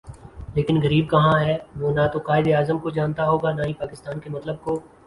[0.55, 4.29] لیکن غریب کہاں ہے وہ نہ توقائد اعظم کو جانتا ہوگا نا ہی پاکستان کے
[4.29, 4.79] مطلب کو